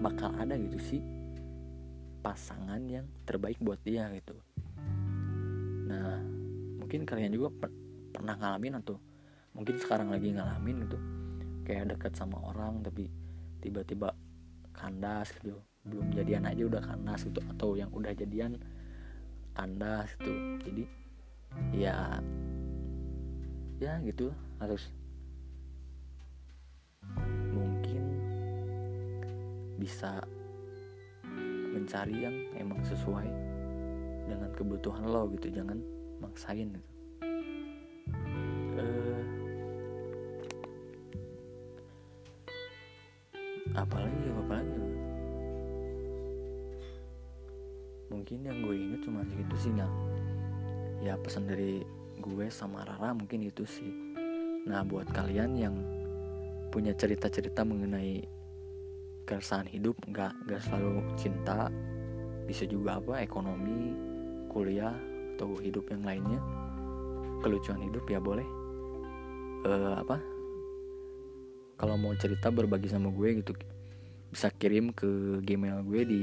bakal 0.00 0.30
ada 0.38 0.54
gitu 0.54 0.78
sih 0.78 1.02
pasangan 2.22 2.80
yang 2.86 3.06
terbaik 3.26 3.58
buat 3.58 3.82
dia 3.82 4.06
gitu. 4.14 4.38
Nah 5.90 6.22
mungkin 6.78 7.02
kalian 7.02 7.34
juga 7.34 7.50
per 7.50 7.70
pernah 8.14 8.38
ngalamin 8.38 8.80
atau 8.80 8.96
mungkin 9.52 9.76
sekarang 9.76 10.08
lagi 10.08 10.32
ngalamin 10.32 10.86
gitu 10.88 10.98
kayak 11.66 11.90
dekat 11.90 12.14
sama 12.14 12.38
orang 12.38 12.78
tapi 12.86 13.10
tiba-tiba 13.58 14.14
kandas 14.70 15.34
gitu. 15.42 15.58
Belum 15.82 16.06
jadian 16.14 16.46
aja 16.46 16.62
udah 16.62 16.82
kandas 16.82 17.26
gitu 17.26 17.42
atau 17.50 17.74
yang 17.74 17.90
udah 17.90 18.14
jadian 18.14 18.54
kandas 19.58 20.14
gitu. 20.22 20.32
Jadi 20.62 20.84
ya 21.74 22.22
ya 23.82 23.98
gitu 24.06 24.30
harus 24.62 24.94
mungkin 27.50 28.02
bisa 29.82 30.22
mencari 31.74 32.16
yang 32.24 32.36
emang 32.54 32.80
sesuai 32.86 33.28
dengan 34.30 34.50
kebutuhan 34.54 35.04
lo 35.10 35.26
gitu. 35.34 35.50
Jangan 35.50 35.82
maksain 36.22 36.70
gitu 36.70 36.95
apalagi 43.76 44.26
apalagi 44.32 44.82
mungkin 48.08 48.38
yang 48.42 48.58
gue 48.64 48.74
inget 48.74 49.00
cuma 49.04 49.20
segitu 49.28 49.54
sih 49.60 49.70
nggak 49.76 49.92
ya 51.04 51.14
pesan 51.20 51.44
dari 51.44 51.84
gue 52.16 52.46
sama 52.48 52.82
Rara 52.88 53.12
mungkin 53.12 53.44
itu 53.44 53.68
sih. 53.68 53.92
Nah 54.66 54.82
buat 54.82 55.06
kalian 55.12 55.52
yang 55.54 55.76
punya 56.72 56.96
cerita-cerita 56.96 57.62
mengenai 57.62 58.24
keresahan 59.28 59.68
hidup 59.68 59.94
nggak 60.08 60.32
nggak 60.48 60.60
selalu 60.64 61.02
cinta 61.18 61.68
bisa 62.46 62.64
juga 62.64 62.98
apa 63.02 63.20
ekonomi 63.20 63.92
kuliah 64.48 64.94
atau 65.36 65.52
hidup 65.60 65.84
yang 65.92 66.02
lainnya 66.06 66.40
kelucuan 67.44 67.84
hidup 67.84 68.02
ya 68.08 68.18
boleh. 68.18 68.46
Uh, 69.66 69.98
apa 69.98 70.22
kalau 71.76 72.00
mau 72.00 72.12
cerita 72.16 72.48
berbagi 72.48 72.88
sama 72.88 73.12
gue 73.12 73.44
gitu 73.44 73.52
bisa 74.32 74.48
kirim 74.52 74.92
ke 74.92 75.40
gmail 75.44 75.84
gue 75.84 76.02
di 76.04 76.22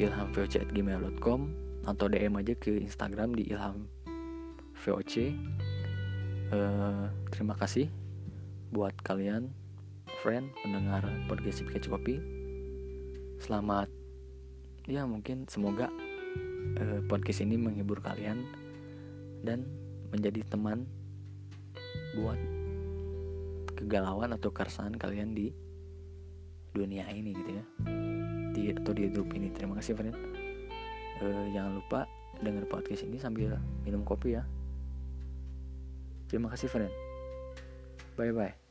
ilhamvoc@gmail.com 0.00 1.40
atau 1.84 2.06
DM 2.08 2.34
aja 2.40 2.56
ke 2.56 2.80
Instagram 2.80 3.36
di 3.36 3.52
ilhamvoc. 3.52 5.12
Uh, 6.54 7.08
terima 7.32 7.56
kasih 7.56 7.88
buat 8.72 8.92
kalian 9.00 9.48
friend 10.24 10.52
pendengar 10.64 11.04
podcast 11.28 11.60
Sipke 11.62 11.80
Kopi. 11.84 12.20
Selamat 13.40 13.88
ya 14.84 15.08
mungkin 15.08 15.48
semoga 15.48 15.88
uh, 16.80 17.00
podcast 17.08 17.44
ini 17.44 17.56
menghibur 17.56 18.00
kalian 18.04 18.44
dan 19.44 19.64
menjadi 20.12 20.44
teman 20.48 20.88
buat 22.16 22.53
kegalauan 23.74 24.32
atau 24.32 24.54
keresahan 24.54 24.94
kalian 24.94 25.34
di 25.34 25.50
dunia 26.74 27.06
ini 27.10 27.34
gitu 27.34 27.50
ya. 27.50 27.64
Di 28.54 28.62
atau 28.74 28.92
di 28.94 29.10
grup 29.10 29.34
ini. 29.34 29.50
Terima 29.50 29.74
kasih 29.78 29.98
friend 29.98 30.14
uh, 31.22 31.46
jangan 31.52 31.82
lupa 31.82 32.06
dengar 32.42 32.66
podcast 32.66 33.06
ini 33.06 33.18
sambil 33.18 33.58
minum 33.86 34.02
kopi 34.06 34.38
ya. 34.38 34.42
Terima 36.30 36.50
kasih 36.50 36.66
friend 36.66 36.94
bye 38.16 38.30
bye 38.32 38.63